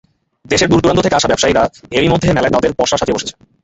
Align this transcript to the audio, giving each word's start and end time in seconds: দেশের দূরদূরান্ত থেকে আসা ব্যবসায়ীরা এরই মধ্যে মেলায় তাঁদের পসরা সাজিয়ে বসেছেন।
দেশের 0.45 0.69
দূরদূরান্ত 0.69 0.99
থেকে 1.01 1.17
আসা 1.17 1.29
ব্যবসায়ীরা 1.29 1.63
এরই 1.91 2.09
মধ্যে 2.09 2.35
মেলায় 2.35 2.53
তাঁদের 2.55 2.77
পসরা 2.79 2.99
সাজিয়ে 2.99 3.15
বসেছেন। 3.17 3.37